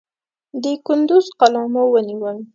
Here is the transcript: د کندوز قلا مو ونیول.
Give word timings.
د 0.63 0.65
کندوز 0.85 1.25
قلا 1.39 1.63
مو 1.73 1.83
ونیول. 1.93 2.37